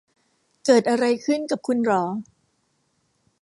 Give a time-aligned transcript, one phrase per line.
[0.65, 2.03] เกิดอะไรขึ้นกับคุณหรอ